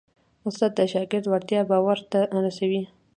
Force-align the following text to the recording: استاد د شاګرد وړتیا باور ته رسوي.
استاد 0.47 0.71
د 0.77 0.79
شاګرد 0.93 1.25
وړتیا 1.27 1.61
باور 1.69 1.99
ته 2.11 2.19
رسوي. 2.45 2.83